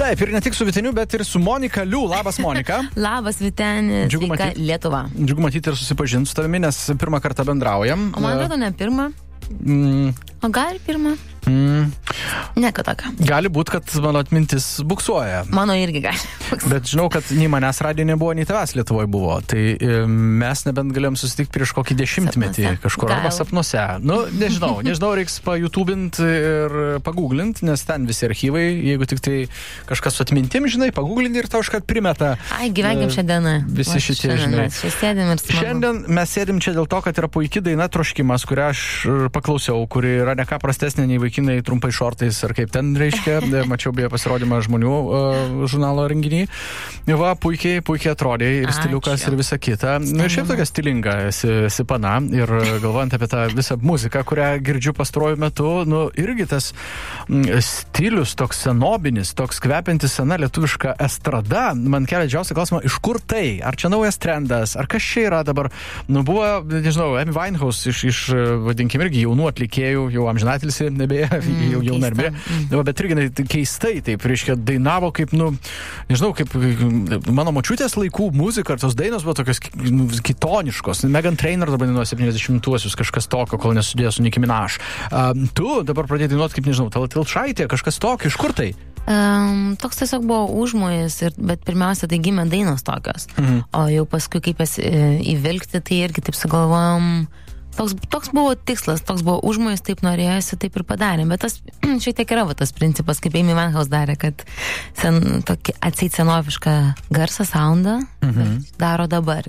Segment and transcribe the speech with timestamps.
[0.00, 2.06] Taip, ir ne tik su Viteniu, bet ir su Monika Liu.
[2.08, 2.78] Labas, Monika.
[3.06, 4.06] Labas, Vitenis.
[4.08, 4.60] Džiugu Sveika, matyt.
[4.64, 5.02] Lietuva.
[5.12, 8.06] Džiugu matyti ir susipažinti su tavimi, nes pirmą kartą bendraujam.
[8.16, 9.10] O man atrodo, ne pirmą.
[9.60, 10.14] Mm,
[10.46, 11.16] O gal ir pirmą?
[11.50, 11.90] mm,
[12.60, 13.12] Ne, kad tokia.
[13.18, 15.44] gali būti, kad mano atmintis buksuoja.
[15.54, 16.30] Mano irgi gali.
[16.72, 19.36] Bet žinau, kad nei manęs radijo nebuvo, nei tavęs Lietuvoje buvo.
[19.46, 19.62] Tai
[20.10, 22.82] mes nebent galėjom susitikti prieš kokį dešimtmetį Sapnuose.
[22.84, 23.36] kažkur arba Gal.
[23.36, 23.84] sapnuose.
[24.04, 29.36] Nu, nežinau, nežinau, reiks pajutubinti ir paguglinti, nes ten visi archyvai, jeigu tik tai
[29.90, 32.34] kažkas su atmintim, žinai, paguglinti ir tau iškart primeta.
[32.56, 33.54] Ai, gyvenkim e, šią dieną.
[33.68, 35.40] Visi Va, šitie, šiandien žinai.
[35.60, 39.82] Šiandien mes sėdim čia dėl to, kad yra puikia daina Troškimas, kurią aš e, paklausiau,
[39.90, 43.40] kuri yra ne ką prastesnė nei vaikinai trumpai šortais ar kaip ten reiškia.
[43.50, 46.44] E, Mačiau beje pasirodymą žmonių uh, žurnalo renginį.
[47.18, 48.76] Va, puikiai, puikiai atrodė ir Ačiū.
[48.84, 49.96] stiliukas ir visa kita.
[50.00, 52.18] Na, ir šiaip tokia stilinga esi, esi pana.
[52.34, 56.70] Ir e, galvojant apie tą visą muziką, kurią girdžiu pastaruoju metu, nu, irgi tas
[57.66, 63.58] stilius toks senobinis, toks kvepiantis sena lietuviška estrada, man kelia didžiausią klausimą, iš kur tai?
[63.66, 64.76] Ar čia naujas trendas?
[64.78, 65.72] Ar kas čia yra dabar?
[66.10, 68.22] Nu, buvo, nežinau, Amy Winehouse iš, iš
[68.68, 72.32] vadinkim, irgi jaunų atlikėjų, jau amžinatilsi, nebėja, mm, jau jauna mirė.
[72.34, 72.82] Mm.
[72.86, 75.52] Bet irgi tai keistai, taip, reiškia, dainavo kaip, nu,
[76.10, 76.54] nežinau, kaip
[77.30, 81.04] mano močiutės laikų muzika, ir tos dainos buvo tokios nu, kitoniškos.
[81.10, 84.78] Megan Trainor dabar dainuoja 70-uosius, kažkas tokio, kol nesudėjo su Nicki Minaj.
[85.10, 88.72] Um, tu dabar pradėjai dainuoti, kaip, nežinau, Taltilšaitė, kažkas tokio, iš kur tai?
[89.10, 93.26] Um, toks tiesiog buvo užmojas, ir, bet pirmiausia, tai gimė dainos tokios.
[93.36, 93.62] Mhm.
[93.74, 94.90] O jau paskui, kaip jas e,
[95.32, 97.26] įvilgti, tai irgi taip sugalvojom.
[97.76, 101.32] Toks, toks buvo tikslas, toks buvo užmojas, taip norėjosi, taip ir padarėm.
[101.32, 101.58] Bet tas
[102.02, 104.44] šiek tiek yra va, tas principas, kaip Amy Winehouse darė, kad
[104.98, 106.76] sen, tokį atseit senovišką
[107.14, 108.64] garsą, soundą mhm.
[108.80, 109.48] daro dabar.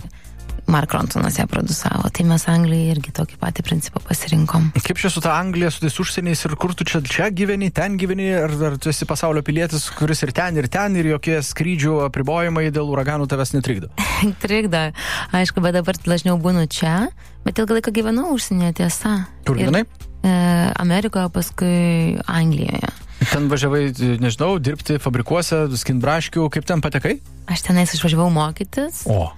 [0.71, 4.69] Mark Ronsonas ją producavo, tai mes Anglijai irgi tokį patį principą pasirinkom.
[4.85, 7.97] Kaip čia su ta Anglija, su tais užsieniais ir kur tu čia, čia gyveni, ten
[7.99, 11.97] gyveni, ar, ar tu esi pasaulio pilietis, kuris ir ten, ir ten, ir jokie skrydžių
[12.07, 13.91] apribojimai dėl uraganų tavęs netrikdo?
[14.43, 14.85] Trikdo,
[15.35, 17.09] aišku, bet dabar dažniau būnu čia,
[17.45, 19.15] bet ilgą laiką gyvenau užsienyje tiesa.
[19.47, 19.83] Kur gyvenai?
[20.21, 20.31] E,
[20.81, 22.91] Amerikoje, paskui Anglijoje.
[23.31, 23.83] Ten važiavai,
[24.21, 27.19] nežinau, dirbti fabrikuose, skinbraškių, kaip ten patekai?
[27.51, 29.29] Aš tenais išvažiavau mokytis, O.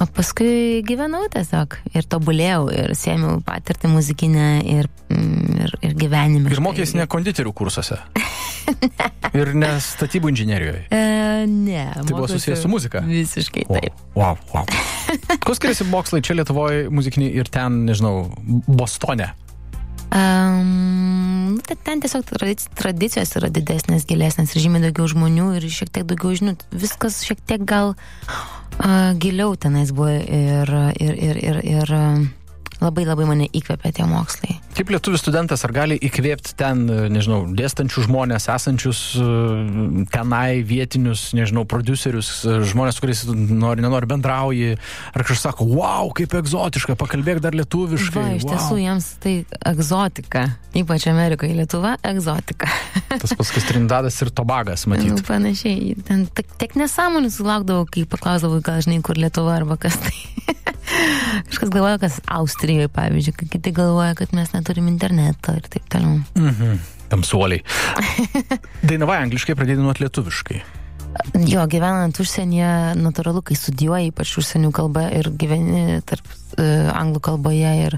[0.00, 6.52] o paskui gyvenau tiesiog ir tobulėjau ir sėmiau patirtį muzikinę ir, mm, ir, ir gyvenime.
[6.52, 8.00] Ir mokėsi ne konditerių kursuose.
[9.40, 10.82] ir ne statybų inžinierijoje.
[10.88, 11.02] E,
[11.50, 11.86] ne.
[11.98, 13.02] Tai buvo susijęs su muzika?
[13.06, 14.02] Visiškai O, taip.
[14.16, 14.66] wow, wow.
[15.44, 18.30] Kuo skiriasi mokslai čia Lietuvoje muzikiniai ir ten, nežinau,
[18.66, 19.32] Bostone?
[20.12, 26.04] Um, ten, tiesiog tradic- tradicijos yra didesnės, gilesnės ir žymiai daugiau žmonių ir šiek tiek
[26.08, 26.56] daugiau žinių.
[26.76, 31.94] Viskas šiek tiek gal uh, giliau tenais buvo ir, ir, ir, ir, ir
[32.82, 34.58] labai labai mane įkvėpė tie mokslai.
[34.72, 39.26] Kaip lietuvių studentas, ar gali įkvėpti ten, nežinau, dėstančių žmonės, esančius e,
[40.12, 44.78] tenai vietinius, nežinau, producerius, e, žmonės, kuriais nori, nenori bendrauji,
[45.12, 48.22] ar kažkas sako, wow, kaip egzotiška, pakalbėk dar lietuviškai.
[48.22, 48.54] Va, iš wow.
[48.54, 49.34] tiesų jiems tai
[49.74, 50.46] egzotika,
[50.80, 52.70] ypač Amerikoje, Lietuva, egzotika.
[53.22, 55.20] Tas paskui Trindadas ir Tobagas, Nu, matyt.
[55.28, 60.16] panašiai, ten tik nesąmonių sulaukdavau, kai paklausdavau, gal žinai, kur Lietuva arba kas tai.
[61.48, 66.20] Kažkas galvoja, kas Austrijoje, pavyzdžiui, kiti galvoja, kad mes neturim interneto ir taip toliau.
[66.38, 66.78] Mhm.
[67.12, 67.60] Tamsuoliai.
[68.88, 70.62] Dainavai angliškai, pradėjai dainuoti lietuviškai.
[71.44, 77.72] Jo, gyvenant užsienyje, natūralu, kai studijuoji ypač užsienių kalbą ir gyveni tarp uh, anglų kalboje
[77.82, 77.96] ir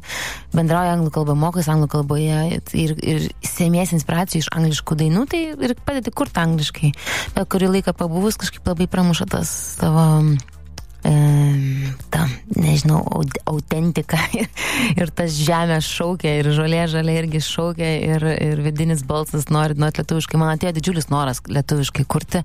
[0.55, 2.41] bendrauji anglų kalbą, mokai anglų kalboje
[2.75, 6.91] ir, ir sėmės inspiracijų iš angliškų dainų, tai ir padedi kurti angliškai.
[7.37, 10.09] Bet kurį laiką pabuvus kažkaip labai pramuša tas tavo
[11.05, 12.25] ta,
[12.57, 14.49] nežinau, aut- autentika ir,
[15.01, 20.01] ir tas žemė šaukia ir žolė žalė irgi šaukia ir, ir vidinis balsas nori nuot
[20.01, 20.41] lietuviškai.
[20.41, 22.45] Man atėjo didžiulis noras lietuviškai kurti,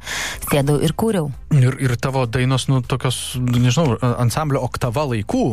[0.49, 1.31] sėdau ir kūriau.
[1.55, 5.45] Ir, ir tavo dainos, nu, tokios, nežinau, ansamblio oktava laikų,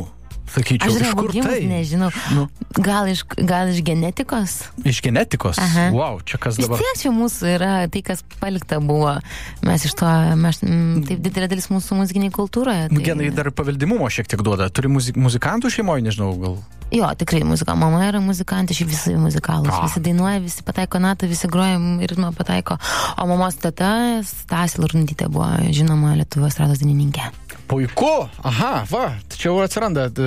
[0.50, 1.58] sakyčiau, Aš iš kur tai?
[1.68, 2.46] nežinau, Nu.
[2.78, 4.56] gal, iš, gal iš genetikos?
[4.84, 5.58] Iš genetikos.
[5.58, 5.88] Aha.
[5.94, 6.78] Wow, čia kas dabar.
[6.80, 9.16] tiek čia mūsų yra tai, kas palikta buvo.
[9.66, 10.06] Mes iš to,
[10.38, 10.62] mes,
[11.08, 12.88] taip didelė dalis mūsų muzikiniai kultūroje.
[12.90, 14.68] Nu, Tai, Genai dar paveldimumo šiek tiek duoda.
[14.70, 16.56] Turi muzik muzikantų šeimoje, nežinau, gal.
[16.94, 17.74] Jo, tikrai muzika.
[17.74, 19.72] Mama yra muzikantė, šiaip visi muzikalus.
[19.74, 19.86] A.
[19.88, 22.78] Visi dainuoja, visi pataiko natą, visi groja ir ritmą pataiko.
[23.18, 23.90] O mamos teta,
[24.26, 27.32] Stasė Lurnudytė, buvo žinoma Lietuvos rados dainininkė.
[27.66, 30.26] Puiku, aha, va, tai čia jau atsiranda e,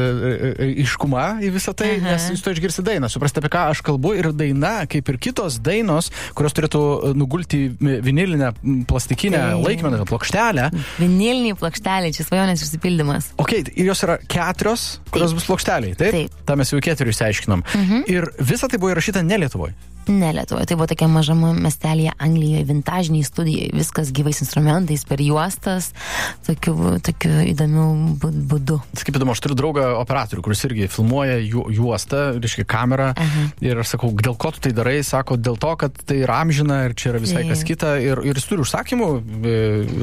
[0.60, 2.12] e, iškuma į visą tai, Aha.
[2.12, 5.62] nes jūs to išgirsti dainą, suprasti apie ką aš kalbu ir daina, kaip ir kitos
[5.64, 8.52] dainos, kurios turėtų e, nugulti vinilinę
[8.90, 9.64] plastikinę Taip.
[9.70, 10.68] laikmeną, plokštelę.
[11.00, 13.32] Viniliniai plokšteliai, čia svajonės išsipildymas.
[13.40, 16.20] Ok, ir jos yra keturios, kurios bus plokšteliai, taip?
[16.20, 16.44] Taip.
[16.50, 16.54] Mhm.
[16.54, 17.64] Ta mes jau keturių išsiaiškinom.
[18.10, 19.76] Ir visa tai buvo įrašyta ne Lietuvoje.
[20.10, 25.92] Ne Lietuvoje, tai buvo tokia mažama miestelėje Anglijoje, vintažiniai studijai, viskas gyvais instrumentais, per juostas,
[26.48, 27.86] tokiu, tokiu įdomiu
[28.18, 28.80] būdu.
[28.98, 33.12] Tai kaip įdomu, aš turiu draugą operatorių, kuris irgi filmuoja ju, juostą, reiškia kamerą.
[33.14, 33.46] Aha.
[33.66, 34.98] Ir aš sakau, dėl ko tu tai darai?
[35.06, 37.54] Sako, dėl to, kad tai yra amžina ir čia yra visai Taip.
[37.54, 37.94] kas kita.
[38.02, 39.56] Ir, ir jis turi užsakymų, e,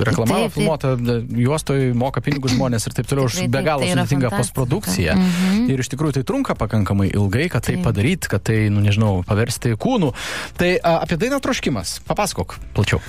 [0.07, 3.27] reklamavo, filmuota e, juostoje, moka pinigus žmonės ir taip toliau.
[3.27, 5.19] Už be galo tai sudėtinga postprodukcija.
[5.19, 5.67] Mhm.
[5.73, 9.75] Ir iš tikrųjų tai trunka pakankamai ilgai, kad tai padaryti, kad tai, nu nežinau, paversti
[9.97, 10.13] kūnų.
[10.61, 12.01] Tai a, apie dainą troškimas.
[12.07, 13.01] Papasakok plačiau.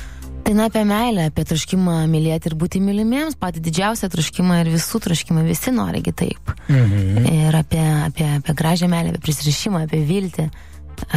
[0.48, 5.44] Daina apie meilę, apie troškimą mylėti ir būti mylimiems, patį didžiausią troškimą ir visų troškimą,
[5.44, 6.54] visi norigi taip.
[6.72, 7.28] Mhm.
[7.28, 10.48] Ir apie, apie, apie gražią meilę, apie prisirišimą, apie viltį,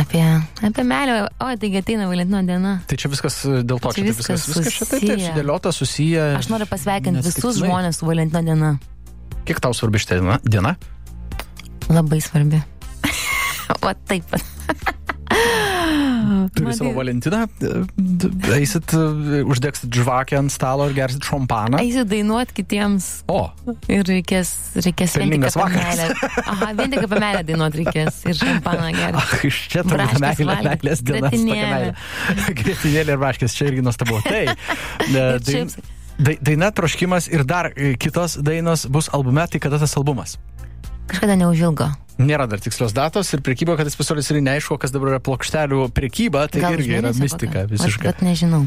[0.02, 0.25] apie,
[0.67, 1.20] apie meilę.
[1.38, 2.75] O, taigi ateina Valentino diena.
[2.90, 5.75] Tai čia viskas e, dėl to, Čia čia viskas, viskas viskas čia taip, taip sudėliota,
[5.78, 6.26] susiję.
[6.40, 8.75] Aš noriu pasveikinti visus žmonės su Valentino diena.
[9.46, 10.43] Kiek tau svarbi šitą diena?
[10.43, 10.75] diena?
[11.87, 12.58] Labai svarbi.
[13.87, 14.40] o taip.
[16.55, 17.44] Turi savo Valentiną,
[18.55, 21.79] eisit, e, uždegsit žvakę ant stalo ir gersit šampaną.
[21.82, 23.43] Eisiu dainuoti kitiems O,
[23.91, 26.09] ir reikės, reikės vien tik apie meilę.
[26.43, 29.23] Aha, vien tik apie meilę dainuoti reikės ir šampaną gerti.
[29.23, 31.33] ach, iš čia turbūt meilė, meilės diena.
[32.61, 34.21] Grietinėlė ir vaškės, čia irgi nuostabu.
[34.26, 34.44] Tai,
[35.47, 35.75] dain,
[36.50, 40.38] daina troškimas ir dar e, kitos dainos bus albume, tai kada tas albumas?
[41.11, 41.91] Kažkada neužilgo.
[42.20, 45.88] Nėra dar tikslios datos ir prekyba, kad jis pasirodys ir neaišku, kas dabar yra plokštelių
[45.96, 48.11] prekyba, tai Gal irgi yra mistika visiškai.
[48.11, 48.67] Bet, nežinau.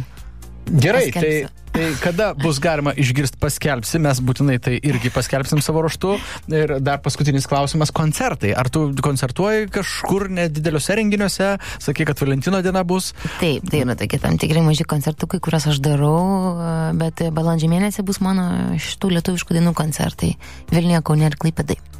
[0.63, 1.50] Gerai, tai, paskelbsiu.
[1.75, 6.15] tai kada bus galima išgirsti paskelbsi, mes būtinai tai irgi paskelbsim savo raštu.
[6.55, 8.53] Ir dar paskutinis klausimas- koncertai.
[8.55, 11.59] Ar tu koncertuoji kažkur nedideliuose renginiuose?
[11.83, 13.13] Sakai, kad Valentino diena bus.
[13.39, 18.21] Taip, tai yra tokie tam tikrai maži koncertukai, kuriuos aš darau, bet balandžio mėnesį bus
[18.21, 20.38] mano šitų lietuviškų dainų koncertai
[20.71, 21.93] Vilniuje, Kaune ir Klaipėdai.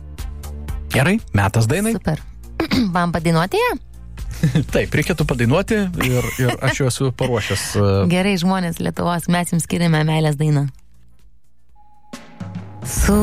[0.94, 1.94] Gerai, metas dainai.
[1.98, 2.19] Super.
[2.95, 3.78] Man padainuoti ją?
[4.74, 5.75] Taip, reikėtų padainuoti
[6.06, 7.63] ir, ir aš jau esu paruošęs.
[7.80, 7.81] e,
[8.12, 10.63] Gerai, žmonės Lietuvos, mes jums skiriame meilės dainą.
[12.84, 13.19] Su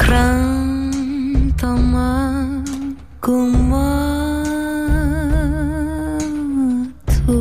[0.00, 2.10] krantama
[3.22, 3.90] guma
[7.12, 7.38] tu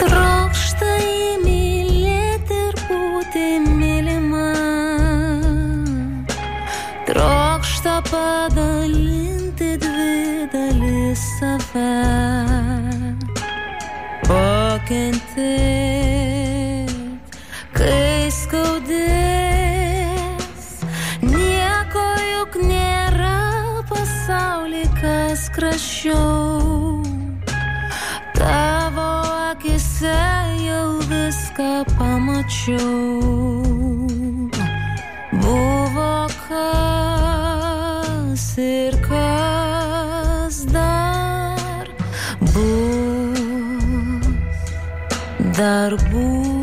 [0.00, 3.46] Trokšta įmylėti ir būti
[3.78, 4.50] mylima.
[7.08, 11.90] Trokšta padalinti dvi dalis save.
[14.26, 15.85] Pakentėt,
[25.96, 27.02] kraščiau.
[28.34, 29.10] Tavo
[29.50, 30.18] akise
[30.66, 32.80] jau viską pamačiau.
[35.32, 36.14] Buvo
[36.48, 41.86] kas ir kas dar
[42.52, 43.80] bus,
[45.56, 46.55] dar bus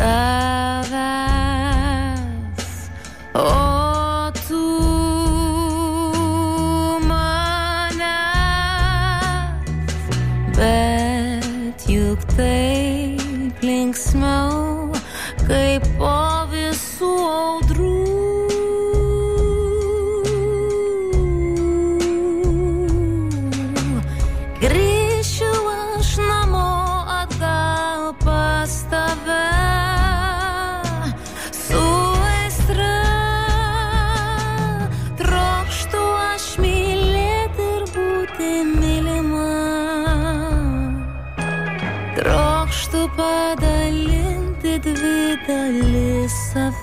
[0.00, 0.90] tavęs,
[3.34, 3.69] o tu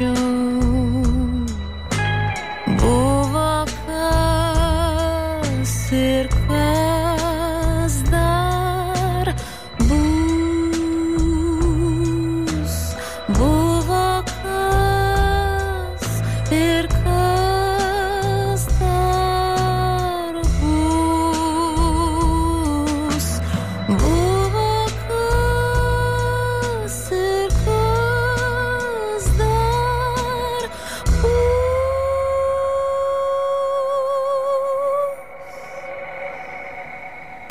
[0.00, 0.29] pamačiau.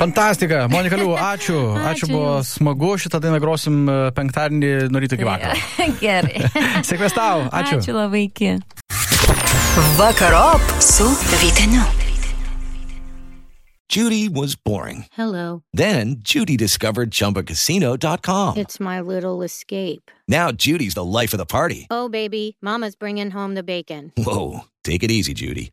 [0.00, 1.58] Fantastika, Monika Liu, ačiū.
[1.76, 2.54] Ačiū, Ačiū buvo Jums.
[2.56, 2.90] smagu.
[2.96, 3.82] Šitą dainą grosim
[4.16, 5.58] penktadienį nuo ryto iki vakaro.
[6.00, 6.40] Gerai.
[6.88, 7.82] Sėkmės tau, ačiū.
[7.82, 8.54] Ačiū labai iki.
[10.00, 11.04] Vakarop su
[11.42, 11.84] Vyteniu.
[13.90, 15.04] Judy was boring.
[15.12, 15.62] Hello.
[15.74, 18.56] Then Judy discovered ChumbaCasino.com.
[18.56, 20.10] It's my little escape.
[20.28, 21.88] Now Judy's the life of the party.
[21.90, 24.12] Oh, baby, Mama's bringing home the bacon.
[24.16, 25.72] Whoa, take it easy, Judy.